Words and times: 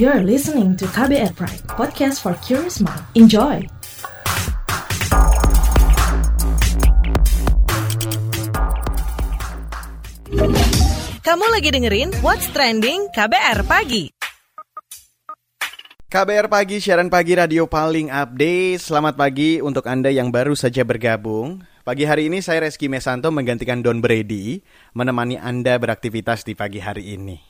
You're 0.00 0.24
listening 0.24 0.80
to 0.80 0.88
KBR 0.88 1.36
Pride, 1.36 1.60
podcast 1.76 2.24
for 2.24 2.32
curious 2.40 2.80
mind. 2.80 3.04
Enjoy! 3.12 3.60
Kamu 11.20 11.44
lagi 11.52 11.68
dengerin 11.68 12.16
What's 12.24 12.48
Trending 12.48 13.12
KBR 13.12 13.60
Pagi. 13.68 14.08
KBR 16.08 16.48
Pagi, 16.48 16.80
siaran 16.80 17.12
pagi 17.12 17.36
radio 17.36 17.68
paling 17.68 18.08
update. 18.08 18.80
Selamat 18.80 19.20
pagi 19.20 19.60
untuk 19.60 19.84
Anda 19.84 20.08
yang 20.08 20.32
baru 20.32 20.56
saja 20.56 20.80
bergabung. 20.80 21.60
Pagi 21.84 22.08
hari 22.08 22.32
ini 22.32 22.40
saya 22.40 22.64
Reski 22.64 22.88
Mesanto 22.88 23.28
menggantikan 23.28 23.84
Don 23.84 24.00
Brady 24.00 24.64
menemani 24.96 25.36
Anda 25.36 25.76
beraktivitas 25.76 26.48
di 26.48 26.56
pagi 26.56 26.80
hari 26.80 27.20
ini. 27.20 27.49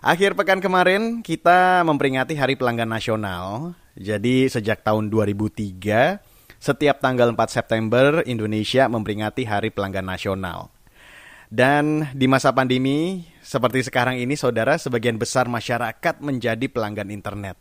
Akhir 0.00 0.32
pekan 0.32 0.64
kemarin 0.64 1.20
kita 1.20 1.84
memperingati 1.84 2.32
Hari 2.32 2.56
Pelanggan 2.56 2.88
Nasional. 2.88 3.76
Jadi 4.00 4.48
sejak 4.48 4.80
tahun 4.80 5.12
2003, 5.12 6.24
setiap 6.56 7.04
tanggal 7.04 7.36
4 7.36 7.36
September 7.52 8.24
Indonesia 8.24 8.88
memperingati 8.88 9.44
Hari 9.44 9.68
Pelanggan 9.68 10.08
Nasional. 10.08 10.72
Dan 11.52 12.08
di 12.16 12.24
masa 12.32 12.48
pandemi 12.56 13.28
seperti 13.44 13.84
sekarang 13.84 14.16
ini 14.16 14.40
saudara 14.40 14.80
sebagian 14.80 15.20
besar 15.20 15.52
masyarakat 15.52 16.24
menjadi 16.24 16.64
pelanggan 16.72 17.12
internet. 17.12 17.60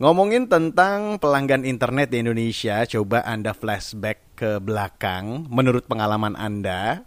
Ngomongin 0.00 0.48
tentang 0.48 1.20
pelanggan 1.20 1.68
internet 1.68 2.08
di 2.08 2.24
Indonesia, 2.24 2.80
coba 2.88 3.28
Anda 3.28 3.52
flashback 3.52 4.40
ke 4.40 4.56
belakang 4.56 5.52
menurut 5.52 5.84
pengalaman 5.84 6.32
Anda. 6.32 7.04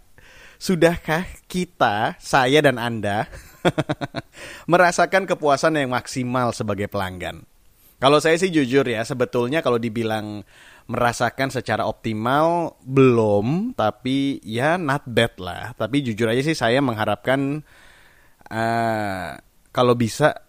Sudahkah 0.62 1.26
kita, 1.50 2.14
saya 2.22 2.62
dan 2.62 2.78
Anda 2.78 3.26
merasakan 4.72 5.24
kepuasan 5.24 5.78
yang 5.78 5.92
maksimal 5.92 6.50
sebagai 6.54 6.86
pelanggan. 6.86 7.44
Kalau 7.96 8.20
saya 8.20 8.36
sih 8.36 8.52
jujur 8.52 8.84
ya, 8.84 9.00
sebetulnya 9.08 9.64
kalau 9.64 9.80
dibilang 9.80 10.44
merasakan 10.86 11.48
secara 11.48 11.88
optimal 11.88 12.76
belum, 12.84 13.72
tapi 13.72 14.38
ya 14.44 14.76
not 14.76 15.08
bad 15.08 15.32
lah. 15.40 15.72
Tapi 15.74 16.04
jujur 16.04 16.28
aja 16.28 16.44
sih 16.44 16.52
saya 16.52 16.84
mengharapkan 16.84 17.64
uh, 18.52 19.28
kalau 19.72 19.94
bisa 19.96 20.44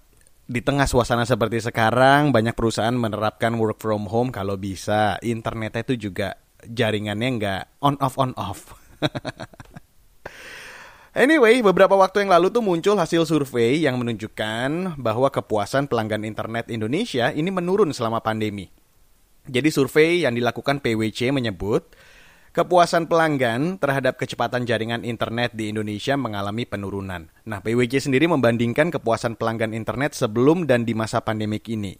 di 0.47 0.63
tengah 0.63 0.87
suasana 0.87 1.27
seperti 1.27 1.59
sekarang 1.59 2.31
banyak 2.31 2.55
perusahaan 2.55 2.95
menerapkan 2.95 3.55
work 3.59 3.83
from 3.83 4.07
home 4.07 4.31
kalau 4.31 4.55
bisa 4.55 5.19
internetnya 5.19 5.83
itu 5.83 6.07
juga 6.11 6.39
jaringannya 6.63 7.29
nggak 7.39 7.63
on 7.83 7.95
off 8.03 8.15
on 8.19 8.31
off. 8.35 8.75
Anyway, 11.17 11.65
beberapa 11.65 11.97
waktu 11.97 12.21
yang 12.21 12.29
lalu 12.29 12.53
tuh 12.53 12.61
muncul 12.61 12.93
hasil 12.93 13.25
survei 13.25 13.81
yang 13.81 13.97
menunjukkan 13.97 15.01
bahwa 15.01 15.33
kepuasan 15.33 15.89
pelanggan 15.89 16.21
internet 16.21 16.69
Indonesia 16.69 17.33
ini 17.33 17.49
menurun 17.49 17.89
selama 17.89 18.21
pandemi. 18.21 18.69
Jadi 19.49 19.73
survei 19.73 20.21
yang 20.21 20.37
dilakukan 20.37 20.77
PwC 20.77 21.33
menyebut 21.33 21.89
kepuasan 22.53 23.09
pelanggan 23.09 23.81
terhadap 23.81 24.21
kecepatan 24.21 24.69
jaringan 24.69 25.01
internet 25.01 25.57
di 25.57 25.73
Indonesia 25.73 26.13
mengalami 26.13 26.69
penurunan. 26.69 27.33
Nah, 27.49 27.65
PwC 27.65 27.97
sendiri 27.97 28.29
membandingkan 28.29 28.93
kepuasan 28.93 29.41
pelanggan 29.41 29.73
internet 29.73 30.13
sebelum 30.13 30.69
dan 30.69 30.85
di 30.85 30.93
masa 30.93 31.25
pandemik 31.25 31.65
ini. 31.65 31.97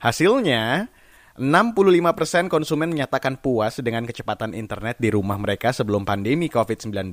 Hasilnya, 0.00 0.88
65% 1.36 2.48
konsumen 2.48 2.96
menyatakan 2.96 3.36
puas 3.44 3.76
dengan 3.84 4.08
kecepatan 4.08 4.56
internet 4.56 4.96
di 4.96 5.12
rumah 5.12 5.36
mereka 5.36 5.68
sebelum 5.74 6.08
pandemi 6.08 6.48
COVID-19 6.48 7.12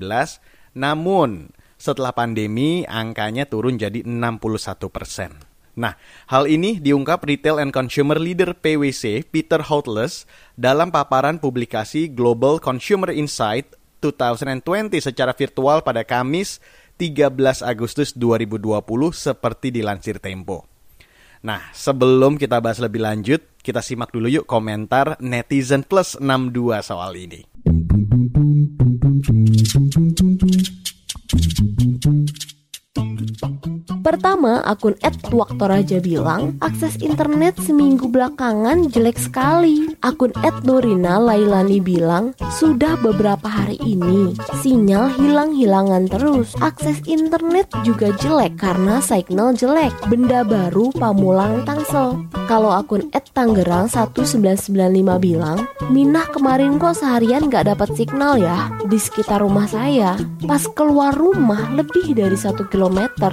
namun, 0.72 1.52
setelah 1.76 2.14
pandemi, 2.16 2.86
angkanya 2.88 3.50
turun 3.50 3.76
jadi 3.76 4.06
61 4.06 4.88
persen. 4.88 5.34
Nah, 5.72 5.96
hal 6.28 6.52
ini 6.52 6.84
diungkap 6.84 7.24
Retail 7.24 7.64
and 7.64 7.72
Consumer 7.72 8.20
Leader 8.20 8.52
PwC, 8.54 9.24
Peter 9.28 9.64
Houtless, 9.64 10.28
dalam 10.60 10.92
paparan 10.92 11.40
publikasi 11.40 12.12
Global 12.12 12.60
Consumer 12.60 13.16
Insight 13.16 13.80
2020 14.04 14.92
secara 15.00 15.32
virtual 15.32 15.80
pada 15.86 16.04
Kamis 16.04 16.60
13 17.00 17.64
Agustus 17.64 18.12
2020 18.14 18.68
seperti 19.16 19.72
dilansir 19.72 20.20
Tempo. 20.20 20.68
Nah, 21.42 21.74
sebelum 21.74 22.38
kita 22.38 22.62
bahas 22.62 22.78
lebih 22.78 23.02
lanjut, 23.02 23.42
kita 23.66 23.82
simak 23.82 24.14
dulu 24.14 24.30
yuk 24.30 24.46
komentar 24.46 25.18
netizen 25.18 25.82
plus 25.82 26.14
62 26.22 26.86
soal 26.86 27.18
ini. 27.18 27.42
Pertama, 34.02 34.66
akun 34.66 34.98
@waktoraja 35.30 36.02
bilang 36.02 36.58
akses 36.60 36.98
internet 37.00 37.62
seminggu 37.62 38.10
belakangan 38.10 38.90
jelek 38.90 39.22
sekali. 39.22 39.94
Akun 40.02 40.34
@nurina 40.66 41.22
Lailani 41.22 41.78
bilang 41.78 42.34
sudah 42.58 42.98
beberapa 42.98 43.46
hari 43.46 43.78
ini 43.86 44.34
sinyal 44.60 45.14
hilang-hilangan 45.16 46.10
terus. 46.10 46.58
Akses 46.60 46.98
internet 47.06 47.70
juga 47.86 48.10
jelek 48.18 48.58
karena 48.58 48.98
signal 49.00 49.54
jelek. 49.54 49.94
Benda 50.10 50.42
baru 50.42 50.90
Pamulang 50.98 51.62
Tangsel. 51.64 52.26
Kalau 52.50 52.74
akun 52.74 53.08
@tanggerang 53.32 53.88
1995 53.88 55.22
bilang, 55.22 55.64
Minah 55.88 56.28
kemarin 56.32 56.80
kok 56.80 57.00
seharian 57.00 57.52
gak 57.52 57.68
dapat 57.68 57.92
signal 57.96 58.40
ya 58.40 58.72
di 58.88 58.96
sekitar 58.96 59.44
rumah 59.44 59.68
saya. 59.68 60.16
Pas 60.48 60.64
keluar 60.72 61.16
rumah 61.16 61.68
lebih 61.72 62.16
dari 62.16 62.36
satu 62.36 62.68
kilometer 62.68 63.32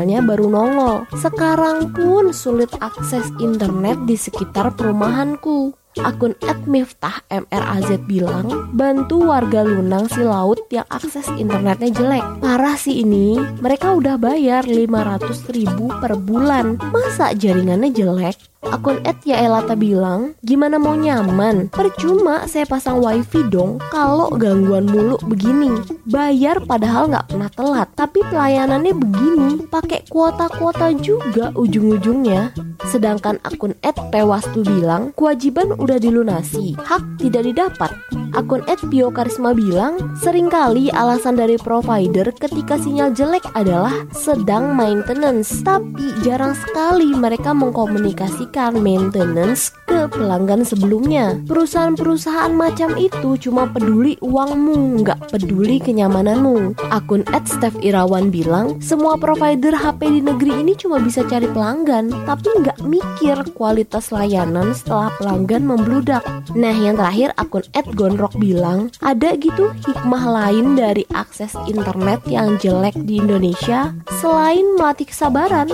signalnya 0.00 0.24
baru 0.24 0.48
nongol. 0.48 0.96
Sekarang 1.12 1.92
pun 1.92 2.32
sulit 2.32 2.72
akses 2.80 3.28
internet 3.36 4.00
di 4.08 4.16
sekitar 4.16 4.72
perumahanku. 4.72 5.76
Akun 6.00 6.32
@miftah 6.64 7.20
MRAZ 7.28 8.00
bilang, 8.08 8.72
bantu 8.72 9.28
warga 9.28 9.60
Lunang 9.60 10.08
si 10.08 10.24
laut 10.24 10.64
yang 10.72 10.88
akses 10.88 11.28
internetnya 11.36 11.92
jelek. 11.92 12.24
Parah 12.40 12.80
sih 12.80 13.04
ini, 13.04 13.36
mereka 13.60 13.92
udah 13.92 14.16
bayar 14.16 14.64
500 14.64 15.52
ribu 15.52 15.92
per 16.00 16.16
bulan. 16.16 16.80
Masa 16.94 17.36
jaringannya 17.36 17.92
jelek? 17.92 18.49
Akun 18.60 19.00
@yaelata 19.24 19.72
bilang, 19.72 20.36
gimana 20.44 20.76
mau 20.76 20.92
nyaman? 20.92 21.72
Percuma 21.72 22.44
saya 22.44 22.68
pasang 22.68 23.00
wifi 23.00 23.40
dong 23.48 23.80
kalau 23.88 24.28
gangguan 24.36 24.84
mulu 24.84 25.16
begini. 25.24 25.80
Bayar 26.04 26.60
padahal 26.68 27.08
nggak 27.08 27.32
pernah 27.32 27.48
telat, 27.48 27.88
tapi 27.96 28.20
pelayanannya 28.28 28.92
begini, 28.92 29.64
pakai 29.64 30.04
kuota-kuota 30.12 30.92
juga 31.00 31.56
ujung-ujungnya. 31.56 32.52
Sedangkan 32.84 33.40
akun 33.48 33.72
@pewastu 33.80 34.60
bilang, 34.60 35.16
kewajiban 35.16 35.72
udah 35.80 35.96
dilunasi, 35.96 36.76
hak 36.76 37.16
tidak 37.16 37.48
didapat. 37.48 37.96
Akun 38.36 38.60
@biokarisma 38.66 39.56
bilang, 39.56 39.96
sering 40.20 40.52
kali 40.52 40.92
alasan 40.92 41.40
dari 41.40 41.56
provider 41.56 42.28
ketika 42.36 42.76
sinyal 42.76 43.16
jelek 43.16 43.46
adalah 43.56 43.94
sedang 44.12 44.76
maintenance, 44.76 45.64
tapi 45.64 46.12
jarang 46.20 46.52
sekali 46.52 47.10
mereka 47.16 47.56
mengkomunikasi 47.56 48.50
memberikan 48.50 48.82
maintenance 48.82 49.70
ke 49.86 50.10
pelanggan 50.10 50.66
sebelumnya. 50.66 51.38
Perusahaan-perusahaan 51.46 52.50
macam 52.50 52.98
itu 52.98 53.36
cuma 53.38 53.70
peduli 53.70 54.18
uangmu, 54.18 55.04
nggak 55.04 55.30
peduli 55.30 55.78
kenyamananmu. 55.78 56.74
Akun 56.90 57.22
Steph 57.46 57.76
Irawan 57.82 58.30
bilang, 58.30 58.78
semua 58.82 59.16
provider 59.16 59.74
HP 59.74 60.20
di 60.20 60.20
negeri 60.22 60.62
ini 60.62 60.72
cuma 60.78 60.98
bisa 61.02 61.22
cari 61.26 61.46
pelanggan, 61.50 62.10
tapi 62.26 62.48
nggak 62.62 62.78
mikir 62.86 63.36
kualitas 63.54 64.10
layanan 64.14 64.74
setelah 64.74 65.10
pelanggan 65.18 65.66
membludak. 65.66 66.22
Nah, 66.54 66.74
yang 66.74 66.98
terakhir 66.98 67.34
akun 67.38 67.64
Gonrock 68.20 68.36
bilang, 68.36 68.92
ada 69.00 69.32
gitu 69.32 69.72
hikmah 69.80 70.24
lain 70.28 70.76
dari 70.76 71.08
akses 71.08 71.56
internet 71.64 72.20
yang 72.28 72.60
jelek 72.60 72.92
di 73.08 73.16
Indonesia 73.16 73.96
selain 74.20 74.76
melatih 74.76 75.08
kesabaran. 75.08 75.72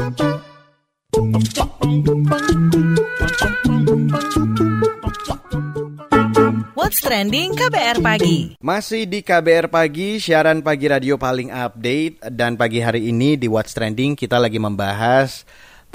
What's 6.79 7.03
Trending 7.03 7.59
KBR 7.59 7.99
Pagi 7.99 8.55
Masih 8.63 9.11
di 9.11 9.27
KBR 9.27 9.67
Pagi, 9.67 10.23
siaran 10.23 10.63
pagi 10.63 10.87
radio 10.87 11.19
paling 11.19 11.51
update 11.51 12.31
Dan 12.31 12.55
pagi 12.55 12.79
hari 12.79 13.11
ini 13.11 13.35
di 13.35 13.51
What's 13.51 13.75
Trending 13.75 14.15
kita 14.15 14.39
lagi 14.39 14.63
membahas 14.63 15.43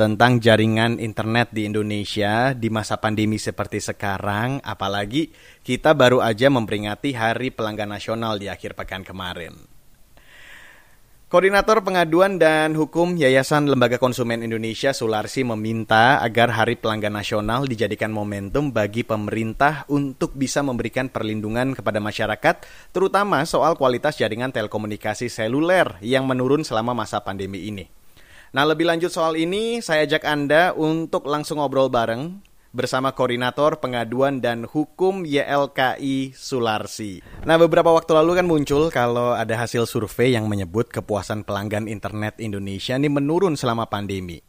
tentang 0.01 0.41
jaringan 0.41 0.97
internet 0.97 1.53
di 1.53 1.69
Indonesia 1.69 2.57
di 2.57 2.73
masa 2.73 2.97
pandemi 2.97 3.37
seperti 3.37 3.77
sekarang 3.77 4.57
Apalagi 4.65 5.29
kita 5.61 5.93
baru 5.93 6.25
aja 6.25 6.49
memperingati 6.49 7.13
Hari 7.13 7.53
Pelanggan 7.53 7.93
Nasional 7.93 8.41
di 8.41 8.49
akhir 8.49 8.73
pekan 8.73 9.05
kemarin 9.05 9.53
Koordinator 11.29 11.85
Pengaduan 11.85 12.41
dan 12.41 12.73
Hukum 12.73 13.13
Yayasan 13.13 13.69
Lembaga 13.69 14.01
Konsumen 14.01 14.41
Indonesia 14.41 14.89
Sularsi 14.89 15.45
meminta 15.45 16.17
agar 16.19 16.49
Hari 16.49 16.81
Pelanggan 16.81 17.13
Nasional 17.13 17.69
dijadikan 17.69 18.09
momentum 18.09 18.73
bagi 18.73 19.05
pemerintah 19.05 19.85
untuk 19.87 20.33
bisa 20.33 20.59
memberikan 20.59 21.07
perlindungan 21.07 21.71
kepada 21.71 22.03
masyarakat, 22.03 22.67
terutama 22.91 23.47
soal 23.47 23.79
kualitas 23.79 24.19
jaringan 24.19 24.51
telekomunikasi 24.51 25.31
seluler 25.31 25.95
yang 26.03 26.27
menurun 26.27 26.67
selama 26.67 26.91
masa 26.91 27.23
pandemi 27.23 27.63
ini. 27.63 28.00
Nah, 28.51 28.67
lebih 28.67 28.83
lanjut 28.83 29.07
soal 29.15 29.39
ini, 29.39 29.79
saya 29.79 30.03
ajak 30.03 30.27
Anda 30.27 30.75
untuk 30.75 31.23
langsung 31.23 31.63
ngobrol 31.63 31.87
bareng 31.87 32.43
bersama 32.75 33.15
Koordinator 33.15 33.79
Pengaduan 33.79 34.43
dan 34.43 34.67
Hukum 34.67 35.23
YLKI 35.23 36.35
Sularsi. 36.35 37.23
Nah, 37.47 37.55
beberapa 37.55 37.95
waktu 37.95 38.11
lalu 38.11 38.43
kan 38.43 38.47
muncul 38.51 38.91
kalau 38.91 39.31
ada 39.31 39.55
hasil 39.55 39.87
survei 39.87 40.35
yang 40.35 40.51
menyebut 40.51 40.91
kepuasan 40.91 41.47
pelanggan 41.47 41.87
internet 41.87 42.43
Indonesia 42.43 42.99
ini 42.99 43.07
menurun 43.07 43.55
selama 43.55 43.87
pandemi. 43.87 44.43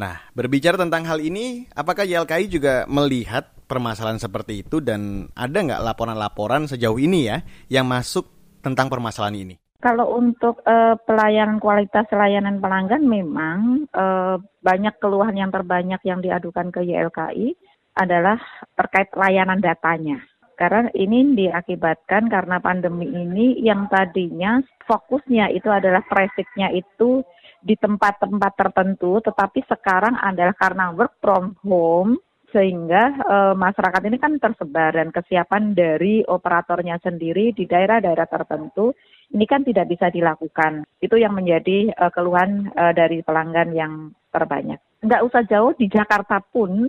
Nah, 0.00 0.24
berbicara 0.32 0.80
tentang 0.80 1.04
hal 1.04 1.20
ini, 1.20 1.68
apakah 1.76 2.08
YLKI 2.08 2.48
juga 2.48 2.88
melihat 2.88 3.52
permasalahan 3.68 4.24
seperti 4.24 4.64
itu 4.64 4.80
dan 4.80 5.28
ada 5.36 5.60
nggak 5.60 5.84
laporan-laporan 5.84 6.64
sejauh 6.64 6.96
ini 6.96 7.28
ya 7.28 7.44
yang 7.68 7.84
masuk 7.84 8.24
tentang 8.64 8.88
permasalahan 8.88 9.36
ini? 9.36 9.63
Kalau 9.84 10.16
untuk 10.16 10.64
uh, 10.64 10.96
pelayanan 11.04 11.60
kualitas 11.60 12.08
layanan 12.08 12.56
pelanggan 12.56 13.04
memang 13.04 13.84
uh, 13.92 14.40
banyak 14.64 14.96
keluhan 14.96 15.36
yang 15.36 15.52
terbanyak 15.52 16.00
yang 16.08 16.24
diadukan 16.24 16.72
ke 16.72 16.80
YLKI 16.88 17.52
adalah 18.00 18.40
terkait 18.80 19.12
layanan 19.12 19.60
datanya. 19.60 20.24
Karena 20.56 20.88
ini 20.96 21.36
diakibatkan 21.36 22.32
karena 22.32 22.64
pandemi 22.64 23.12
ini 23.12 23.60
yang 23.60 23.84
tadinya 23.92 24.64
fokusnya 24.88 25.52
itu 25.52 25.68
adalah 25.68 26.00
trafficnya 26.08 26.72
itu 26.72 27.20
di 27.60 27.76
tempat-tempat 27.76 28.52
tertentu, 28.56 29.20
tetapi 29.20 29.68
sekarang 29.68 30.16
adalah 30.16 30.56
karena 30.56 30.96
work 30.96 31.20
from 31.20 31.58
home, 31.60 32.16
sehingga 32.54 33.18
e, 33.18 33.36
masyarakat 33.58 34.02
ini 34.06 34.16
kan 34.22 34.38
tersebar 34.38 34.94
dan 34.94 35.10
kesiapan 35.10 35.74
dari 35.74 36.22
operatornya 36.22 37.02
sendiri 37.02 37.50
di 37.50 37.66
daerah-daerah 37.66 38.30
tertentu 38.30 38.94
ini 39.32 39.44
kan 39.48 39.64
tidak 39.64 39.88
bisa 39.88 40.12
dilakukan. 40.12 40.84
Itu 41.00 41.16
yang 41.16 41.32
menjadi 41.32 41.94
e, 41.94 42.04
keluhan 42.12 42.68
e, 42.74 42.84
dari 42.92 43.24
pelanggan 43.24 43.72
yang 43.72 44.12
terbanyak. 44.28 44.82
Nggak 45.00 45.24
usah 45.24 45.42
jauh 45.48 45.72
di 45.78 45.88
Jakarta 45.88 46.42
pun 46.42 46.84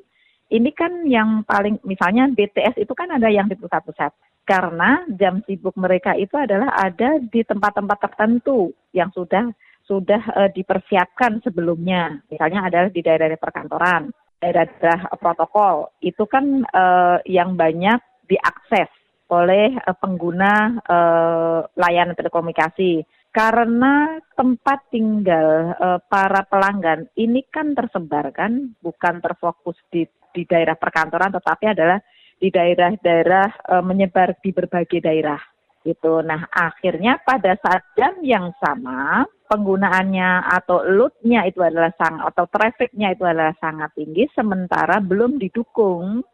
ini 0.51 0.69
kan 0.75 1.07
yang 1.07 1.47
paling 1.47 1.79
misalnya 1.87 2.29
BTS 2.31 2.81
itu 2.81 2.93
kan 2.93 3.09
ada 3.13 3.31
yang 3.31 3.49
di 3.49 3.57
pusat-pusat 3.57 4.13
karena 4.45 5.01
jam 5.17 5.41
sibuk 5.49 5.73
mereka 5.73 6.13
itu 6.13 6.37
adalah 6.37 6.69
ada 6.77 7.17
di 7.17 7.41
tempat-tempat 7.41 7.97
tertentu 7.97 8.69
yang 8.93 9.09
sudah 9.09 9.49
sudah 9.85 10.21
uh, 10.37 10.49
dipersiapkan 10.53 11.41
sebelumnya. 11.41 12.21
Misalnya 12.29 12.69
adalah 12.69 12.89
di 12.93 13.01
daerah-daerah 13.01 13.41
perkantoran 13.41 14.13
daerah-daerah 14.45 15.09
protokol 15.17 15.89
itu 16.05 16.23
kan 16.29 16.61
uh, 16.69 17.17
yang 17.25 17.57
banyak 17.57 17.97
diakses 18.29 18.89
oleh 19.29 19.73
uh, 19.81 19.97
pengguna 19.97 20.81
uh, 20.85 21.59
layanan 21.73 22.13
telekomunikasi 22.13 23.01
karena 23.33 24.21
tempat 24.37 24.85
tinggal 24.93 25.75
uh, 25.75 25.99
para 26.05 26.45
pelanggan 26.45 27.09
ini 27.17 27.43
kan 27.49 27.73
tersebar 27.73 28.31
kan 28.31 28.77
bukan 28.79 29.19
terfokus 29.19 29.75
di 29.89 30.05
di 30.31 30.43
daerah 30.45 30.77
perkantoran 30.77 31.33
tetapi 31.33 31.73
adalah 31.73 31.99
di 32.35 32.51
daerah-daerah 32.51 33.47
uh, 33.71 33.83
menyebar 33.83 34.35
di 34.43 34.51
berbagai 34.51 34.99
daerah 34.99 35.39
gitu. 35.85 36.19
Nah, 36.25 36.49
akhirnya 36.49 37.21
pada 37.21 37.53
saat 37.61 37.93
jam 37.93 38.17
yang 38.25 38.51
sama 38.57 39.23
penggunaannya 39.45 40.49
atau 40.57 40.81
loadnya 40.81 41.45
itu 41.45 41.61
adalah 41.61 41.93
sangat 41.93 42.33
atau 42.33 42.45
trafficnya 42.49 43.13
itu 43.13 43.21
adalah 43.21 43.53
sangat 43.61 43.93
tinggi 43.93 44.25
sementara 44.33 44.97
belum 44.97 45.37
didukung 45.37 46.25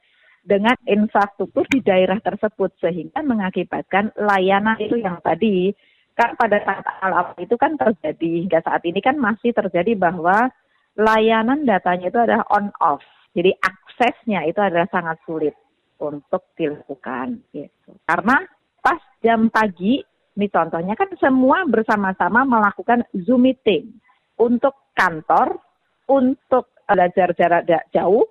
dengan 0.41 0.73
infrastruktur 0.89 1.65
di 1.69 1.85
daerah 1.85 2.17
tersebut 2.17 2.73
sehingga 2.81 3.21
mengakibatkan 3.21 4.13
layanan 4.17 4.77
itu 4.81 4.97
yang 4.97 5.21
tadi. 5.21 5.73
Kan 6.11 6.35
pada 6.35 6.59
saat 6.61 6.85
awal 7.01 7.33
itu 7.39 7.55
kan 7.55 7.79
terjadi 7.79 8.45
hingga 8.45 8.59
saat 8.61 8.83
ini 8.83 8.99
kan 8.99 9.15
masih 9.15 9.55
terjadi 9.55 9.95
bahwa 9.95 10.51
layanan 10.99 11.63
datanya 11.63 12.11
itu 12.11 12.19
adalah 12.19 12.43
on 12.51 12.67
off. 12.83 13.01
Jadi 13.31 13.55
aksesnya 13.55 14.43
itu 14.43 14.59
adalah 14.59 14.91
sangat 14.91 15.23
sulit 15.23 15.55
untuk 16.01 16.51
dilakukan 16.59 17.39
gitu. 17.55 17.95
Karena 18.03 18.43
pas 18.83 18.99
jam 19.23 19.47
pagi 19.47 20.03
ini 20.35 20.47
contohnya 20.47 20.95
kan 20.95 21.11
semua 21.19 21.67
bersama-sama 21.67 22.47
melakukan 22.47 23.03
Zoom 23.27 23.47
meeting 23.47 23.91
untuk 24.39 24.73
kantor, 24.95 25.59
untuk 26.07 26.71
belajar 26.87 27.35
jarak 27.35 27.63
jauh, 27.91 28.25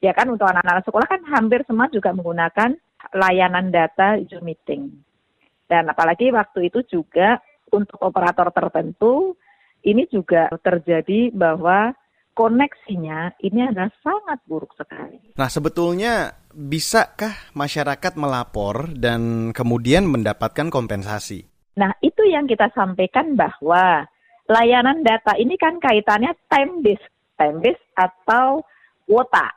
ya 0.00 0.12
kan 0.12 0.28
untuk 0.28 0.46
anak-anak 0.48 0.84
sekolah 0.84 1.06
kan 1.08 1.20
hampir 1.30 1.64
semua 1.64 1.88
juga 1.88 2.12
menggunakan 2.12 2.76
layanan 3.16 3.70
data 3.70 4.20
Zoom 4.28 4.48
meeting. 4.48 4.92
Dan 5.66 5.90
apalagi 5.90 6.30
waktu 6.30 6.70
itu 6.70 6.82
juga 6.86 7.42
untuk 7.74 7.98
operator 7.98 8.54
tertentu 8.54 9.34
ini 9.82 10.06
juga 10.10 10.50
terjadi 10.62 11.34
bahwa 11.34 11.94
koneksinya 12.36 13.40
ini 13.40 13.64
adalah 13.64 13.90
sangat 14.04 14.38
buruk 14.44 14.76
sekali. 14.76 15.32
Nah, 15.40 15.48
sebetulnya 15.48 16.36
bisakah 16.52 17.32
masyarakat 17.56 18.12
melapor 18.20 18.92
dan 18.92 19.50
kemudian 19.56 20.04
mendapatkan 20.04 20.68
kompensasi? 20.68 21.48
Nah, 21.80 21.96
itu 22.04 22.28
yang 22.28 22.44
kita 22.44 22.68
sampaikan 22.76 23.36
bahwa 23.36 24.04
layanan 24.46 25.00
data 25.00 25.32
ini 25.40 25.56
kan 25.56 25.80
kaitannya 25.80 26.36
time 26.52 26.84
based, 26.84 27.08
time 27.40 27.58
based 27.64 27.82
atau 27.96 28.60
kuota, 29.08 29.48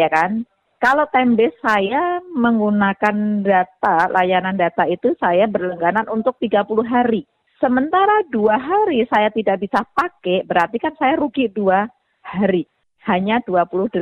ya 0.00 0.08
kan? 0.12 0.44
Kalau 0.76 1.08
time 1.08 1.40
based 1.40 1.56
saya 1.64 2.20
menggunakan 2.36 3.40
data, 3.40 4.12
layanan 4.12 4.60
data 4.60 4.84
itu 4.84 5.16
saya 5.16 5.48
berlangganan 5.48 6.04
untuk 6.12 6.36
30 6.36 6.84
hari. 6.84 7.24
Sementara 7.56 8.20
dua 8.28 8.60
hari 8.60 9.08
saya 9.08 9.32
tidak 9.32 9.64
bisa 9.64 9.80
pakai, 9.96 10.44
berarti 10.44 10.76
kan 10.76 10.92
saya 11.00 11.16
rugi 11.16 11.48
dua 11.48 11.88
hari. 12.20 12.68
Hanya 13.08 13.40
28 13.40 13.96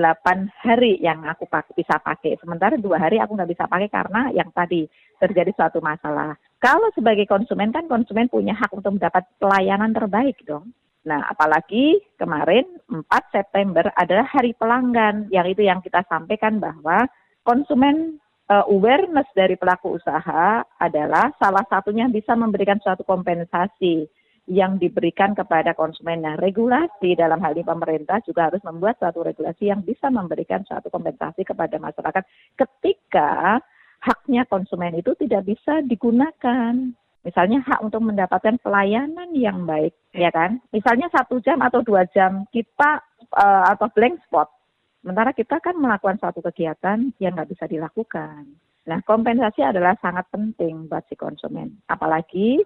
hari 0.65 0.99
yang 0.99 1.23
aku 1.29 1.47
bisa 1.77 2.01
pakai. 2.01 2.41
Sementara 2.41 2.75
dua 2.75 2.99
hari 2.99 3.23
aku 3.23 3.37
nggak 3.37 3.53
bisa 3.55 3.69
pakai 3.71 3.93
karena 3.93 4.33
yang 4.35 4.51
tadi 4.51 4.89
terjadi 5.23 5.55
suatu 5.55 5.79
masalah. 5.79 6.35
Kalau 6.59 6.89
sebagai 6.97 7.29
konsumen 7.29 7.71
kan 7.71 7.87
konsumen 7.87 8.27
punya 8.27 8.57
hak 8.57 8.73
untuk 8.75 8.97
mendapat 8.97 9.29
pelayanan 9.39 9.93
terbaik 9.95 10.41
dong. 10.49 10.73
Nah, 11.05 11.21
apalagi 11.29 12.01
kemarin 12.17 12.65
4 12.89 13.05
September 13.29 13.93
adalah 13.93 14.25
hari 14.25 14.57
pelanggan, 14.57 15.29
yang 15.29 15.45
itu 15.45 15.61
yang 15.61 15.85
kita 15.85 16.01
sampaikan 16.09 16.57
bahwa 16.57 17.05
konsumen 17.45 18.17
uh, 18.49 18.65
awareness 18.73 19.29
dari 19.37 19.57
pelaku 19.61 20.01
usaha 20.01 20.65
adalah 20.81 21.29
salah 21.37 21.65
satunya 21.69 22.09
bisa 22.09 22.33
memberikan 22.33 22.81
suatu 22.81 23.05
kompensasi 23.05 24.09
yang 24.45 24.77
diberikan 24.77 25.33
kepada 25.33 25.73
konsumen. 25.73 26.25
Nah, 26.25 26.37
regulasi 26.37 27.17
dalam 27.17 27.41
hal 27.41 27.57
ini 27.57 27.65
pemerintah 27.65 28.21
juga 28.25 28.53
harus 28.53 28.61
membuat 28.61 29.01
suatu 29.01 29.25
regulasi 29.25 29.73
yang 29.73 29.81
bisa 29.81 30.13
memberikan 30.13 30.61
suatu 30.69 30.93
kompensasi 30.93 31.49
kepada 31.49 31.81
masyarakat 31.81 32.25
ketika 32.57 33.61
haknya 34.05 34.45
konsumen 34.45 35.01
itu 35.01 35.17
tidak 35.17 35.49
bisa 35.49 35.81
digunakan. 35.85 36.93
Misalnya 37.25 37.65
hak 37.65 37.81
untuk 37.81 38.05
mendapatkan 38.05 38.61
pelayanan 38.61 39.33
yang 39.33 39.65
baik, 39.65 39.97
ya 40.13 40.29
kan? 40.29 40.61
Misalnya 40.77 41.09
satu 41.09 41.41
jam 41.41 41.65
atau 41.65 41.81
dua 41.81 42.05
jam 42.13 42.45
kita 42.53 43.01
uh, 43.33 43.65
atau 43.73 43.89
blank 43.97 44.21
spot, 44.29 44.53
sementara 45.01 45.33
kita 45.33 45.57
kan 45.65 45.73
melakukan 45.81 46.21
suatu 46.21 46.45
kegiatan 46.45 47.17
yang 47.17 47.33
nggak 47.33 47.49
bisa 47.49 47.65
dilakukan. 47.65 48.45
Nah, 48.85 49.01
kompensasi 49.09 49.65
adalah 49.65 49.97
sangat 50.05 50.29
penting 50.29 50.85
buat 50.93 51.09
si 51.09 51.17
konsumen. 51.17 51.81
Apalagi 51.89 52.61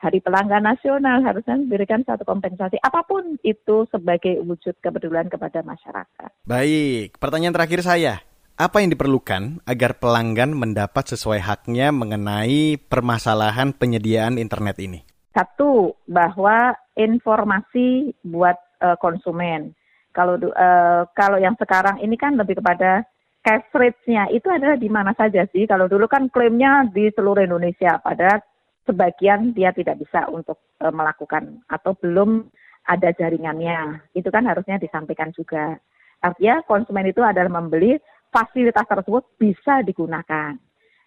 Hari 0.00 0.24
Pelanggan 0.24 0.64
Nasional 0.64 1.20
harusnya 1.20 1.60
memberikan 1.60 2.00
satu 2.02 2.24
kompensasi 2.24 2.80
apa 2.80 3.04
pun 3.04 3.36
itu 3.44 3.84
sebagai 3.92 4.40
wujud 4.42 4.74
kepedulian 4.80 5.28
kepada 5.28 5.60
masyarakat. 5.60 6.30
Baik, 6.48 7.20
pertanyaan 7.20 7.52
terakhir 7.52 7.84
saya. 7.84 8.29
Apa 8.60 8.84
yang 8.84 8.92
diperlukan 8.92 9.64
agar 9.64 9.96
pelanggan 9.96 10.52
mendapat 10.52 11.16
sesuai 11.16 11.40
haknya 11.40 11.88
mengenai 11.96 12.76
permasalahan 12.76 13.72
penyediaan 13.72 14.36
internet 14.36 14.76
ini? 14.84 15.00
Satu, 15.32 15.96
bahwa 16.04 16.76
informasi 16.92 18.12
buat 18.20 18.60
uh, 18.84 19.00
konsumen. 19.00 19.72
Kalau 20.12 20.36
uh, 20.36 21.08
kalau 21.16 21.40
yang 21.40 21.56
sekarang 21.56 22.04
ini 22.04 22.20
kan 22.20 22.36
lebih 22.36 22.60
kepada 22.60 23.08
coverage-nya 23.40 24.28
itu 24.28 24.52
adalah 24.52 24.76
di 24.76 24.92
mana 24.92 25.16
saja 25.16 25.48
sih? 25.48 25.64
Kalau 25.64 25.88
dulu 25.88 26.04
kan 26.04 26.28
klaimnya 26.28 26.84
di 26.92 27.08
seluruh 27.16 27.40
Indonesia, 27.40 27.96
pada 28.04 28.44
sebagian 28.84 29.56
dia 29.56 29.72
tidak 29.72 30.04
bisa 30.04 30.28
untuk 30.28 30.60
e, 30.76 30.84
melakukan 30.92 31.64
atau 31.72 31.96
belum 31.96 32.44
ada 32.84 33.08
jaringannya. 33.16 34.04
Itu 34.12 34.28
kan 34.28 34.44
harusnya 34.44 34.76
disampaikan 34.76 35.32
juga. 35.32 35.80
Artinya 36.20 36.60
konsumen 36.68 37.08
itu 37.08 37.24
adalah 37.24 37.48
membeli 37.48 37.96
fasilitas 38.30 38.86
tersebut 38.86 39.26
bisa 39.36 39.82
digunakan. 39.82 40.54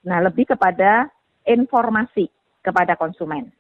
Nah, 0.03 0.19
lebih 0.19 0.51
kepada 0.51 1.07
informasi 1.47 2.27
kepada 2.63 2.95
konsumen. 2.95 3.51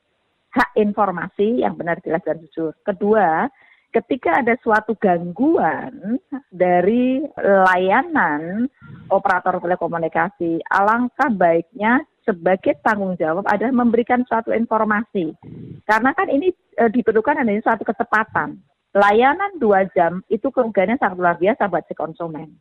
Hak 0.53 0.77
informasi 0.79 1.65
yang 1.65 1.75
benar, 1.75 1.99
jelas, 2.05 2.23
dan 2.23 2.39
jujur. 2.39 2.71
Kedua, 2.85 3.49
ketika 3.89 4.39
ada 4.39 4.53
suatu 4.61 4.93
gangguan 4.95 6.21
dari 6.53 7.25
layanan 7.41 8.69
operator 9.09 9.59
telekomunikasi, 9.59 10.61
alangkah 10.69 11.29
baiknya 11.33 12.05
sebagai 12.23 12.79
tanggung 12.81 13.19
jawab 13.19 13.43
adalah 13.49 13.73
memberikan 13.75 14.23
suatu 14.25 14.55
informasi. 14.55 15.35
Karena 15.83 16.15
kan 16.15 16.31
ini 16.31 16.53
e, 16.53 16.83
diperlukan 16.87 17.43
adanya 17.43 17.61
suatu 17.61 17.83
kecepatan. 17.83 18.57
layanan 18.93 19.57
dua 19.57 19.89
jam 19.97 20.21
itu 20.29 20.53
kerugiannya 20.53 21.01
sangat 21.01 21.17
luar 21.17 21.35
biasa 21.41 21.65
buat 21.65 21.81
si 21.89 21.97
konsumen. 21.97 22.53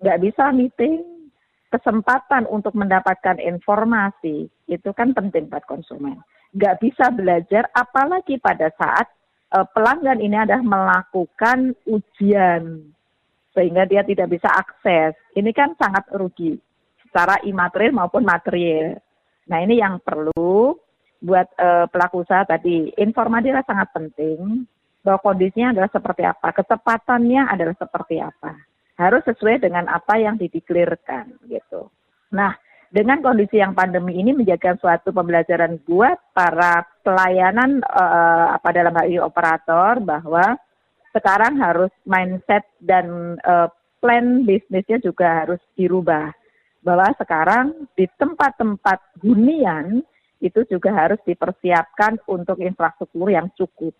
Nggak 0.00 0.20
bisa 0.22 0.44
meeting, 0.52 1.02
kesempatan 1.72 2.46
untuk 2.48 2.72
mendapatkan 2.76 3.40
informasi 3.40 4.48
itu 4.68 4.90
kan 4.92 5.12
penting 5.16 5.48
buat 5.50 5.64
konsumen. 5.64 6.20
Nggak 6.56 6.78
bisa 6.80 7.12
belajar, 7.12 7.68
apalagi 7.76 8.40
pada 8.40 8.72
saat 8.76 9.08
uh, 9.52 9.66
pelanggan 9.72 10.22
ini 10.22 10.36
adalah 10.36 10.64
melakukan 10.64 11.76
ujian 11.84 12.92
sehingga 13.52 13.88
dia 13.88 14.04
tidak 14.04 14.36
bisa 14.36 14.48
akses. 14.52 15.16
Ini 15.32 15.50
kan 15.56 15.72
sangat 15.80 16.08
rugi 16.12 16.56
secara 17.04 17.40
imaterial 17.44 17.96
maupun 17.96 18.24
material. 18.24 19.00
Nah 19.48 19.58
ini 19.64 19.80
yang 19.80 20.00
perlu 20.04 20.76
buat 21.24 21.48
uh, 21.56 21.88
pelaku 21.88 22.24
usaha 22.24 22.44
tadi. 22.44 22.92
Informasi 23.00 23.48
adalah 23.48 23.64
sangat 23.64 23.88
penting 23.96 24.68
bahwa 25.00 25.22
kondisinya 25.22 25.72
adalah 25.72 25.90
seperti 25.92 26.22
apa, 26.26 26.50
kecepatannya 26.50 27.42
adalah 27.46 27.76
seperti 27.78 28.18
apa. 28.18 28.52
Harus 28.96 29.22
sesuai 29.28 29.60
dengan 29.60 29.86
apa 29.92 30.16
yang 30.16 30.40
didiklirkan 30.40 31.36
gitu. 31.48 31.92
Nah, 32.32 32.56
dengan 32.88 33.20
kondisi 33.20 33.60
yang 33.60 33.76
pandemi 33.76 34.16
ini 34.16 34.32
menjaga 34.32 34.78
suatu 34.80 35.12
pembelajaran 35.12 35.76
buat 35.84 36.16
para 36.32 36.86
pelayanan 37.04 37.84
uh, 37.84 38.56
apa 38.56 38.68
dalam 38.72 38.96
hal 38.96 39.06
ini 39.10 39.20
operator 39.20 40.00
bahwa 40.00 40.56
sekarang 41.12 41.60
harus 41.60 41.92
mindset 42.08 42.64
dan 42.80 43.36
uh, 43.44 43.68
plan 44.00 44.48
bisnisnya 44.48 45.02
juga 45.02 45.44
harus 45.44 45.60
dirubah. 45.76 46.32
Bahwa 46.80 47.10
sekarang 47.18 47.90
di 47.98 48.06
tempat-tempat 48.16 49.18
hunian 49.20 50.06
itu 50.38 50.62
juga 50.70 50.94
harus 50.94 51.18
dipersiapkan 51.26 52.22
untuk 52.30 52.62
infrastruktur 52.62 53.28
yang 53.32 53.50
cukup 53.58 53.96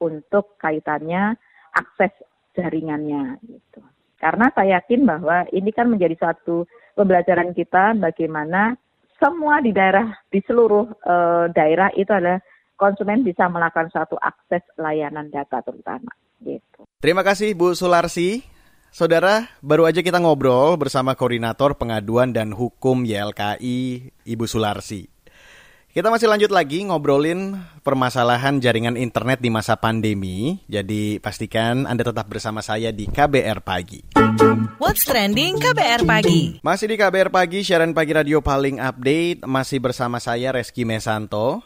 untuk 0.00 0.56
kaitannya 0.56 1.36
akses 1.76 2.14
jaringannya 2.56 3.36
gitu. 3.44 3.82
Karena 4.20 4.52
saya 4.52 4.78
yakin 4.78 5.08
bahwa 5.08 5.48
ini 5.50 5.72
kan 5.72 5.88
menjadi 5.88 6.12
suatu 6.20 6.68
pembelajaran 6.92 7.56
kita 7.56 7.96
bagaimana 7.96 8.76
semua 9.16 9.64
di 9.64 9.72
daerah 9.72 10.12
di 10.28 10.44
seluruh 10.44 10.84
e, 11.00 11.14
daerah 11.56 11.88
itu 11.96 12.12
adalah 12.12 12.40
konsumen 12.76 13.24
bisa 13.24 13.48
melakukan 13.48 13.92
suatu 13.92 14.20
akses 14.20 14.64
layanan 14.80 15.28
data 15.32 15.64
terutama 15.64 16.12
gitu. 16.40 16.84
Terima 17.00 17.20
kasih 17.20 17.52
Bu 17.52 17.72
Sularsi. 17.76 18.44
Saudara, 18.90 19.46
baru 19.62 19.86
aja 19.86 20.02
kita 20.02 20.18
ngobrol 20.18 20.74
bersama 20.74 21.14
Koordinator 21.14 21.78
Pengaduan 21.78 22.34
dan 22.34 22.50
Hukum 22.50 23.06
YLKI, 23.06 24.10
Ibu 24.26 24.44
Sularsi. 24.50 25.06
Kita 25.90 26.06
masih 26.06 26.30
lanjut 26.30 26.54
lagi 26.54 26.86
ngobrolin 26.86 27.58
permasalahan 27.82 28.62
jaringan 28.62 28.94
internet 28.94 29.42
di 29.42 29.50
masa 29.50 29.74
pandemi. 29.74 30.62
Jadi 30.70 31.18
pastikan 31.18 31.82
Anda 31.82 32.06
tetap 32.06 32.30
bersama 32.30 32.62
saya 32.62 32.94
di 32.94 33.10
KBR 33.10 33.58
Pagi. 33.58 33.98
What's 34.78 35.02
trending 35.02 35.58
KBR 35.58 36.06
Pagi? 36.06 36.62
Masih 36.62 36.94
di 36.94 36.94
KBR 36.94 37.34
Pagi, 37.34 37.66
siaran 37.66 37.90
pagi 37.90 38.14
radio 38.14 38.38
paling 38.38 38.78
update. 38.78 39.42
Masih 39.42 39.82
bersama 39.82 40.22
saya 40.22 40.54
Reski 40.54 40.86
Mesanto. 40.86 41.58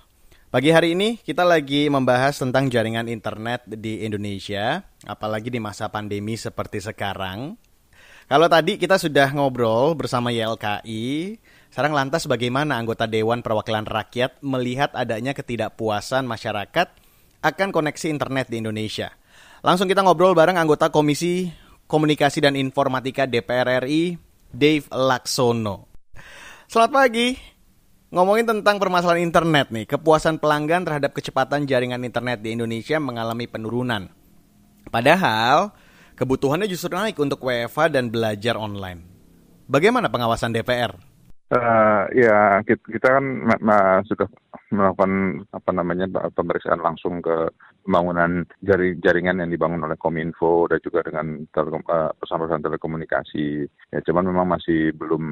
Pagi 0.49 0.73
hari 0.73 0.97
ini 0.97 1.21
kita 1.21 1.45
lagi 1.45 1.93
membahas 1.93 2.41
tentang 2.41 2.73
jaringan 2.73 3.13
internet 3.13 3.69
di 3.69 4.09
Indonesia, 4.09 4.89
apalagi 5.05 5.53
di 5.53 5.61
masa 5.61 5.93
pandemi 5.93 6.41
seperti 6.41 6.81
sekarang. 6.81 7.61
Kalau 8.25 8.49
tadi 8.49 8.81
kita 8.81 8.97
sudah 8.97 9.29
ngobrol 9.37 9.93
bersama 9.93 10.33
YLKI, 10.33 11.37
sekarang 11.75 11.91
lantas 11.91 12.31
bagaimana 12.31 12.79
anggota 12.79 13.11
Dewan 13.11 13.43
Perwakilan 13.43 13.83
Rakyat 13.83 14.39
melihat 14.47 14.95
adanya 14.95 15.35
ketidakpuasan 15.35 16.23
masyarakat 16.23 16.87
akan 17.43 17.69
koneksi 17.75 18.15
internet 18.15 18.47
di 18.47 18.63
Indonesia? 18.63 19.11
Langsung 19.59 19.91
kita 19.91 20.07
ngobrol 20.07 20.39
bareng 20.39 20.55
anggota 20.55 20.95
Komisi 20.95 21.51
Komunikasi 21.91 22.47
dan 22.47 22.55
Informatika 22.55 23.27
DPR 23.27 23.83
RI, 23.91 24.15
Dave 24.55 24.87
Laksono. 24.87 25.91
Selamat 26.71 26.95
pagi. 26.95 27.35
Ngomongin 28.15 28.55
tentang 28.55 28.79
permasalahan 28.79 29.27
internet 29.27 29.75
nih, 29.75 29.91
kepuasan 29.91 30.39
pelanggan 30.39 30.87
terhadap 30.87 31.11
kecepatan 31.11 31.67
jaringan 31.67 32.07
internet 32.07 32.39
di 32.39 32.55
Indonesia 32.55 33.03
mengalami 33.03 33.51
penurunan. 33.51 34.15
Padahal, 34.95 35.75
kebutuhannya 36.15 36.71
justru 36.71 36.95
naik 36.95 37.19
untuk 37.19 37.43
WFH 37.43 37.91
dan 37.91 38.15
belajar 38.15 38.55
online. 38.55 39.03
Bagaimana 39.67 40.07
pengawasan 40.07 40.55
DPR? 40.55 41.14
Uh, 41.55 42.11
ya 42.11 42.67
kita, 42.67 42.83
kita 42.99 43.09
kan 43.15 43.25
sudah 44.11 44.27
melakukan 44.75 45.47
apa 45.55 45.71
namanya 45.71 46.11
pemeriksaan 46.35 46.83
langsung 46.83 47.23
ke 47.23 47.47
pembangunan 47.87 48.43
jari, 48.59 48.99
jaringan 48.99 49.39
yang 49.39 49.55
dibangun 49.55 49.87
oleh 49.87 49.95
Kominfo 49.95 50.67
dan 50.67 50.83
juga 50.83 51.07
dengan 51.07 51.47
telekom, 51.55 51.87
uh, 51.87 52.11
perusahaan 52.19 52.59
telekomunikasi. 52.59 53.71
Ya 53.95 54.03
cuman 54.03 54.35
memang 54.35 54.59
masih 54.59 54.99
belum 54.99 55.25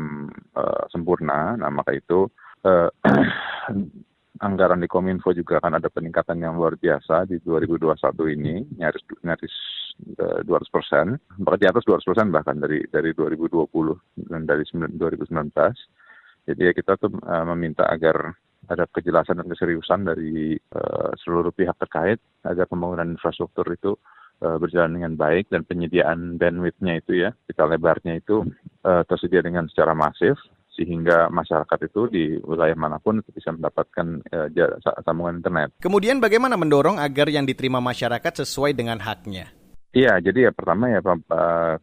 uh, 0.54 0.86
sempurna. 0.94 1.58
Nah 1.58 1.70
maka 1.74 1.90
itu 1.90 2.30
uh, 2.70 2.86
anggaran 4.46 4.82
di 4.82 4.88
Kominfo 4.90 5.34
juga 5.34 5.58
akan 5.58 5.78
ada 5.78 5.90
peningkatan 5.90 6.38
yang 6.38 6.58
luar 6.58 6.74
biasa 6.78 7.26
di 7.30 7.38
2021 7.42 7.98
ini, 8.34 8.54
nyaris 8.78 9.02
nyaris 9.22 9.54
200 10.18 10.46
eh, 10.46 10.70
persen, 10.70 11.06
bahkan 11.42 11.60
di 11.62 11.66
atas 11.70 11.84
200 11.86 12.08
persen 12.10 12.26
bahkan 12.34 12.56
dari 12.58 12.82
dari 12.90 13.14
2020 13.14 14.28
dan 14.28 14.42
dari 14.46 14.64
2019. 14.66 15.50
Jadi 16.42 16.60
ya 16.70 16.72
kita 16.74 16.98
tuh 16.98 17.10
uh, 17.22 17.44
meminta 17.54 17.86
agar 17.86 18.34
ada 18.70 18.86
kejelasan 18.90 19.42
dan 19.42 19.46
keseriusan 19.50 20.06
dari 20.06 20.54
uh, 20.74 21.10
seluruh 21.22 21.54
pihak 21.54 21.74
terkait 21.78 22.18
agar 22.46 22.66
pembangunan 22.66 23.14
infrastruktur 23.14 23.66
itu 23.70 23.94
uh, 24.42 24.58
berjalan 24.58 24.98
dengan 24.98 25.14
baik 25.14 25.50
dan 25.50 25.62
penyediaan 25.62 26.38
bandwidth-nya 26.38 26.94
itu 26.98 27.12
ya, 27.26 27.30
kita 27.46 27.66
lebarnya 27.66 28.18
itu 28.18 28.42
tersedia 28.82 29.46
dengan 29.46 29.70
secara 29.70 29.94
masif 29.94 30.34
sehingga 30.74 31.30
masyarakat 31.30 31.78
itu 31.86 32.10
di 32.10 32.24
wilayah 32.42 32.74
mana 32.74 32.98
pun 32.98 33.22
bisa 33.30 33.54
mendapatkan 33.54 34.26
sambungan 35.06 35.38
internet. 35.38 35.70
Kemudian 35.78 36.18
bagaimana 36.18 36.58
mendorong 36.58 36.98
agar 36.98 37.30
yang 37.30 37.46
diterima 37.46 37.78
masyarakat 37.78 38.42
sesuai 38.42 38.74
dengan 38.74 38.98
haknya? 38.98 39.61
Iya, 39.92 40.24
jadi 40.24 40.48
ya 40.48 40.52
pertama 40.56 40.88
ya 40.88 41.04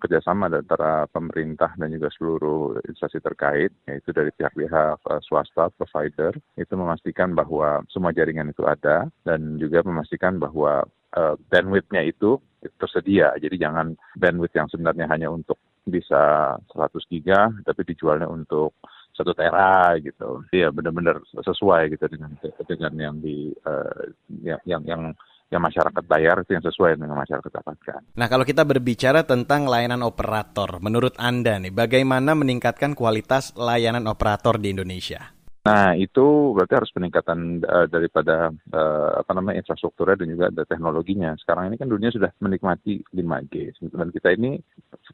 kerjasama 0.01 0.50
antara 0.50 1.06
pemerintah 1.13 1.78
dan 1.78 1.94
juga 1.94 2.10
seluruh 2.18 2.82
instansi 2.89 3.22
terkait, 3.22 3.70
yaitu 3.86 4.10
dari 4.10 4.34
pihak-pihak 4.34 4.98
uh, 5.06 5.22
swasta, 5.22 5.70
provider, 5.78 6.34
itu 6.58 6.74
memastikan 6.74 7.38
bahwa 7.38 7.86
semua 7.94 8.10
jaringan 8.10 8.50
itu 8.50 8.66
ada 8.66 9.06
dan 9.22 9.62
juga 9.62 9.86
memastikan 9.86 10.42
bahwa 10.42 10.89
uh, 11.13 11.38
bandwidth-nya 11.54 12.01
itu 12.10 12.42
tersedia. 12.82 13.30
Jadi 13.38 13.62
jangan 13.62 13.94
bandwidth 14.18 14.58
yang 14.58 14.66
sebenarnya 14.74 15.06
hanya 15.06 15.30
untuk 15.30 15.62
bisa 15.86 16.58
100 16.74 17.13
giga 17.13 17.54
tapi 17.62 17.86
dijualnya 17.86 18.25
untuk 18.25 18.74
satu 19.13 19.38
tera 19.38 19.94
gitu. 20.01 20.42
Iya 20.50 20.74
benar-benar 20.74 21.22
sesuai 21.46 21.94
gitu 21.94 22.10
dengan 22.10 22.34
dengan 22.66 22.94
yang 22.98 23.16
di 23.22 23.54
uh, 23.70 24.01
yang 24.42 24.62
yang 24.66 24.82
yang 24.89 25.04
yang 25.50 25.65
masyarakat 25.65 26.03
bayar 26.06 26.46
itu 26.46 26.53
yang 26.53 26.65
sesuai 26.65 27.01
dengan 27.01 27.18
masyarakat 27.18 27.50
dapatkan. 27.50 28.01
Nah, 28.13 28.27
kalau 28.29 28.46
kita 28.46 28.62
berbicara 28.65 29.25
tentang 29.25 29.65
layanan 29.65 30.06
operator, 30.06 30.77
menurut 30.77 31.18
Anda 31.18 31.58
nih, 31.58 31.74
bagaimana 31.74 32.38
meningkatkan 32.38 32.94
kualitas 32.94 33.58
layanan 33.58 34.06
operator 34.06 34.62
di 34.62 34.77
Indonesia? 34.77 35.39
Nah, 35.60 35.91
itu 35.91 36.56
berarti 36.56 36.74
harus 36.82 36.91
peningkatan 36.96 37.62
uh, 37.68 37.86
daripada 37.91 38.48
uh, 38.72 39.12
apa 39.20 39.32
namanya 39.36 39.60
infrastrukturnya 39.60 40.24
dan 40.24 40.27
juga 40.32 40.46
ada 40.48 40.63
teknologinya. 40.63 41.36
Sekarang 41.36 41.68
ini 41.68 41.75
kan 41.75 41.91
dunia 41.91 42.10
sudah 42.10 42.32
menikmati 42.39 43.03
5G. 43.12 43.75
Dan 43.91 44.08
kita 44.10 44.34
ini 44.34 44.56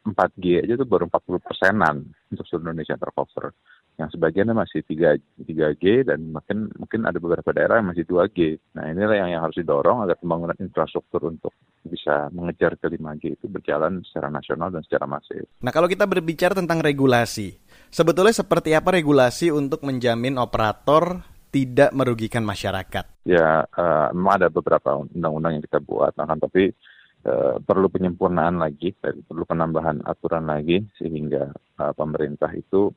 4G 0.06 0.64
aja 0.64 0.74
tuh 0.78 0.86
baru 0.88 1.10
40 1.10 1.42
persenan 1.42 1.96
untuk 2.30 2.46
seluruh 2.46 2.72
Indonesia 2.72 2.94
tercover. 2.94 3.58
Yang 3.96 4.20
sebagiannya 4.20 4.56
masih 4.56 4.84
3, 4.84 5.48
3G 5.48 6.12
dan 6.12 6.20
mungkin 6.36 6.68
mungkin 6.76 7.08
ada 7.08 7.16
beberapa 7.16 7.56
daerah 7.56 7.80
yang 7.80 7.96
masih 7.96 8.04
2G. 8.04 8.60
Nah, 8.76 8.92
inilah 8.92 9.16
yang, 9.16 9.30
yang 9.40 9.42
harus 9.44 9.56
didorong 9.56 10.04
agar 10.04 10.20
pembangunan 10.20 10.58
infrastruktur 10.60 11.32
untuk 11.32 11.56
bisa 11.86 12.28
mengejar 12.36 12.76
ke 12.76 12.92
5G 12.92 13.40
itu 13.40 13.48
berjalan 13.48 14.04
secara 14.04 14.28
nasional 14.28 14.74
dan 14.74 14.84
secara 14.84 15.08
masif. 15.08 15.48
Nah, 15.64 15.72
kalau 15.72 15.88
kita 15.88 16.04
berbicara 16.04 16.52
tentang 16.52 16.84
regulasi, 16.84 17.56
Sebetulnya 17.96 18.36
seperti 18.36 18.76
apa 18.76 18.92
regulasi 18.92 19.56
untuk 19.56 19.88
menjamin 19.88 20.36
operator 20.36 21.24
tidak 21.48 21.96
merugikan 21.96 22.44
masyarakat? 22.44 23.24
Ya, 23.24 23.64
uh, 23.64 24.12
memang 24.12 24.44
ada 24.44 24.48
beberapa 24.52 25.00
undang-undang 25.00 25.56
yang 25.56 25.64
kita 25.64 25.80
buat, 25.80 26.12
nah, 26.20 26.28
tapi 26.36 26.76
uh, 27.24 27.56
perlu 27.64 27.88
penyempurnaan 27.88 28.60
lagi, 28.60 28.92
perlu 29.00 29.48
penambahan 29.48 30.04
aturan 30.04 30.44
lagi 30.44 30.84
sehingga 31.00 31.56
uh, 31.80 31.96
pemerintah 31.96 32.52
itu 32.52 32.92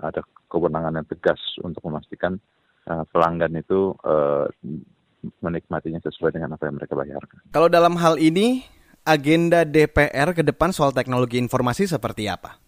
ada 0.00 0.20
kewenangan 0.50 0.98
yang 1.00 1.08
tegas 1.08 1.38
untuk 1.62 1.80
memastikan 1.86 2.36
uh, 2.90 3.04
pelanggan 3.10 3.54
itu 3.56 3.94
uh, 4.02 4.46
menikmatinya 5.38 6.02
sesuai 6.02 6.34
dengan 6.34 6.58
apa 6.58 6.66
yang 6.66 6.76
mereka 6.76 6.98
bayarkan. 6.98 7.38
Kalau 7.54 7.70
dalam 7.70 7.94
hal 7.94 8.18
ini, 8.18 8.66
agenda 9.06 9.62
DPR 9.62 10.34
ke 10.34 10.42
depan 10.42 10.74
soal 10.74 10.90
teknologi 10.90 11.38
informasi 11.38 11.86
seperti 11.86 12.26
apa? 12.26 12.58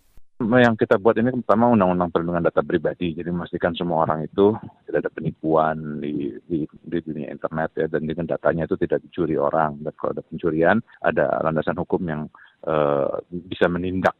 yang 0.43 0.75
kita 0.75 0.99
buat 0.99 1.15
ini 1.15 1.31
pertama 1.47 1.71
undang-undang 1.71 2.11
perlindungan 2.11 2.51
data 2.51 2.61
pribadi, 2.67 3.15
jadi 3.15 3.31
memastikan 3.31 3.71
semua 3.79 4.03
orang 4.03 4.27
itu 4.27 4.51
tidak 4.85 5.07
ada 5.07 5.11
penipuan 5.15 6.03
di, 6.03 6.35
di, 6.51 6.67
di 6.67 6.99
dunia 7.01 7.31
internet 7.31 7.71
ya, 7.79 7.87
dan 7.87 8.03
dengan 8.03 8.27
datanya 8.27 8.67
itu 8.67 8.75
tidak 8.75 8.99
dicuri 9.07 9.39
orang. 9.39 9.79
Dan 9.79 9.95
kalau 9.95 10.11
ada 10.19 10.27
pencurian, 10.27 10.83
ada 11.07 11.39
landasan 11.39 11.79
hukum 11.79 12.03
yang 12.03 12.23
uh, 12.67 13.23
bisa 13.31 13.71
menindak 13.71 14.19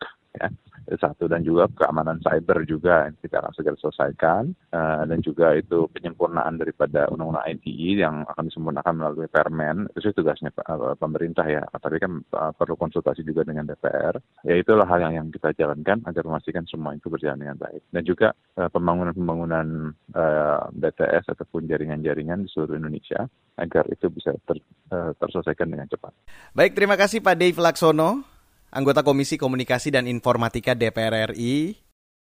satu 1.01 1.27
dan 1.31 1.43
juga 1.43 1.69
keamanan 1.73 2.21
cyber 2.21 2.65
juga 2.69 3.09
yang 3.09 3.17
kita 3.21 3.41
akan 3.41 3.53
segera 3.57 3.77
selesaikan 3.81 4.53
uh, 4.73 5.03
dan 5.09 5.19
juga 5.25 5.57
itu 5.57 5.89
penyempurnaan 5.91 6.61
daripada 6.61 7.09
undang-undang 7.09 7.47
ITE 7.57 8.05
yang 8.05 8.25
akan 8.29 8.49
disempurnakan 8.49 8.95
melalui 9.01 9.29
Permen. 9.31 9.89
Itu 9.97 10.13
tugasnya 10.13 10.53
uh, 10.69 10.95
pemerintah 10.99 11.47
ya. 11.49 11.63
Tapi 11.73 11.97
kan 11.99 12.21
uh, 12.37 12.53
perlu 12.53 12.77
konsultasi 12.77 13.25
juga 13.25 13.45
dengan 13.49 13.69
DPR 13.69 14.21
ya 14.45 14.55
itulah 14.61 14.85
hal 14.85 15.01
yang, 15.11 15.15
yang 15.25 15.29
kita 15.33 15.57
jalankan 15.57 16.05
agar 16.05 16.23
memastikan 16.25 16.65
semua 16.69 16.93
itu 16.93 17.09
berjalan 17.09 17.41
dengan 17.41 17.57
baik. 17.59 17.83
Dan 17.91 18.03
juga 18.05 18.37
pembangunan-pembangunan 18.55 19.91
uh, 20.15 20.71
BTS 20.71 21.35
ataupun 21.35 21.67
jaringan-jaringan 21.67 22.47
di 22.47 22.49
seluruh 22.51 22.79
Indonesia 22.79 23.27
agar 23.59 23.87
itu 23.91 24.11
bisa 24.11 24.35
ter, 24.47 24.59
uh, 24.91 25.15
terselesaikan 25.19 25.71
dengan 25.71 25.87
cepat. 25.91 26.13
Baik, 26.55 26.75
terima 26.75 26.99
kasih 26.99 27.23
Pak 27.23 27.37
Dave 27.39 27.59
Laksono 27.59 28.34
anggota 28.75 29.07
Komisi 29.07 29.39
Komunikasi 29.39 29.95
dan 29.95 30.11
Informatika 30.11 30.75
DPR 30.75 31.31
RI. 31.31 31.79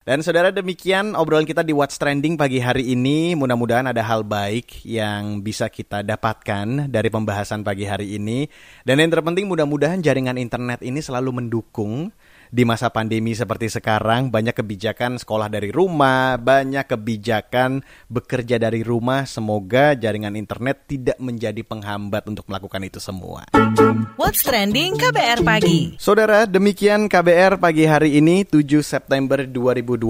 Dan 0.03 0.19
saudara 0.19 0.51
demikian 0.51 1.15
obrolan 1.15 1.47
kita 1.47 1.63
di 1.63 1.71
What's 1.71 1.95
Trending 1.95 2.35
pagi 2.35 2.59
hari 2.59 2.91
ini. 2.91 3.39
Mudah-mudahan 3.39 3.87
ada 3.87 4.03
hal 4.03 4.27
baik 4.27 4.83
yang 4.83 5.47
bisa 5.47 5.71
kita 5.71 6.03
dapatkan 6.03 6.91
dari 6.91 7.07
pembahasan 7.07 7.63
pagi 7.63 7.87
hari 7.87 8.19
ini. 8.19 8.51
Dan 8.83 8.99
yang 8.99 9.15
terpenting 9.15 9.47
mudah-mudahan 9.47 10.03
jaringan 10.03 10.43
internet 10.43 10.83
ini 10.83 10.99
selalu 10.99 11.39
mendukung 11.39 12.11
di 12.52 12.68
masa 12.68 12.92
pandemi 12.92 13.32
seperti 13.32 13.73
sekarang 13.73 14.28
banyak 14.28 14.52
kebijakan 14.52 15.16
sekolah 15.16 15.49
dari 15.49 15.73
rumah, 15.73 16.37
banyak 16.37 16.85
kebijakan 16.85 17.80
bekerja 18.12 18.61
dari 18.61 18.85
rumah. 18.85 19.25
Semoga 19.25 19.97
jaringan 19.97 20.37
internet 20.37 20.85
tidak 20.85 21.16
menjadi 21.16 21.64
penghambat 21.64 22.28
untuk 22.28 22.44
melakukan 22.52 22.85
itu 22.85 23.00
semua. 23.00 23.49
What's 24.21 24.44
trending 24.44 25.00
KBR 25.00 25.40
pagi. 25.40 25.97
Saudara, 25.97 26.44
demikian 26.44 27.09
KBR 27.09 27.56
pagi 27.56 27.88
hari 27.88 28.21
ini 28.21 28.44
7 28.44 28.85
September 28.85 29.49
2020. 29.49 30.04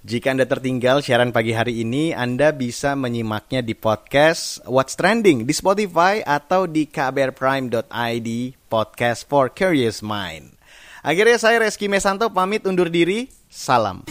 Jika 0.00 0.32
Anda 0.32 0.48
tertinggal 0.48 1.04
siaran 1.04 1.28
pagi 1.28 1.52
hari 1.52 1.84
ini, 1.84 2.16
Anda 2.16 2.56
bisa 2.56 2.96
menyimaknya 2.96 3.60
di 3.60 3.76
podcast 3.76 4.62
What's 4.64 4.96
Trending 4.96 5.44
di 5.44 5.52
Spotify 5.52 6.24
atau 6.24 6.64
di 6.64 6.88
kbrprime.id 6.88 8.28
podcast 8.72 9.28
for 9.28 9.52
curious 9.52 10.00
mind. 10.00 10.59
Akhirnya 11.00 11.40
saya 11.40 11.64
Reski 11.64 11.88
Mesanto 11.88 12.28
pamit 12.28 12.68
undur 12.68 12.92
diri. 12.92 13.32
Salam. 13.48 14.04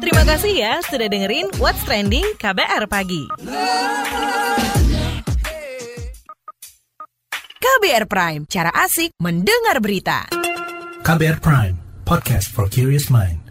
Terima 0.00 0.24
kasih 0.24 0.52
ya 0.56 0.80
sudah 0.88 1.04
dengerin 1.04 1.52
What's 1.60 1.84
Trending 1.84 2.24
KBR 2.40 2.88
Pagi. 2.88 3.28
KBR 7.60 8.08
Prime, 8.08 8.42
cara 8.48 8.72
asik 8.72 9.12
mendengar 9.20 9.84
berita. 9.84 10.24
KBR 11.04 11.44
Prime, 11.44 11.76
podcast 12.08 12.48
for 12.48 12.64
curious 12.72 13.12
mind. 13.12 13.41